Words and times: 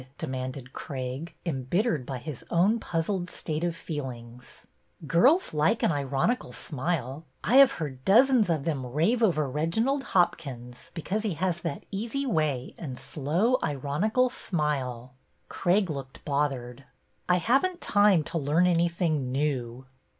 demanded 0.17 0.73
Craig, 0.73 1.35
embittered 1.45 2.07
by 2.07 2.17
his 2.17 2.43
own 2.49 2.79
puzzled 2.79 3.29
state 3.29 3.63
of 3.63 3.75
feelings.." 3.75 4.61
Girls 5.07 5.53
like 5.53 5.83
an 5.83 5.91
ironical 5.91 6.51
smile. 6.53 7.23
I 7.43 7.57
have 7.57 7.73
heard 7.73 8.03
dozens 8.03 8.49
of 8.49 8.63
them 8.65 8.83
rave 8.83 9.21
over 9.21 9.47
Reginald 9.47 10.01
Hopkins, 10.17 10.89
be 10.95 11.03
cause 11.03 11.21
he 11.21 11.35
has 11.35 11.61
that 11.61 11.85
easy 11.91 12.25
way 12.25 12.73
and 12.79 12.99
slow, 12.99 13.59
ironical 13.63 14.31
smile." 14.31 15.13
Craig 15.49 15.87
looked 15.87 16.25
bothered." 16.25 16.85
I 17.29 17.35
have 17.35 17.63
n't 17.63 17.79
time 17.79 18.23
to 18.23 18.39
learn 18.39 18.65
anything 18.65 19.31
new." 19.31 19.85